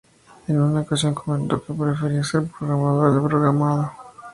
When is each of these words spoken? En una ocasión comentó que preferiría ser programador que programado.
En 0.47 0.59
una 0.59 0.81
ocasión 0.81 1.13
comentó 1.13 1.63
que 1.63 1.75
preferiría 1.75 2.23
ser 2.23 2.47
programador 2.57 3.13
que 3.21 3.27
programado. 3.29 3.91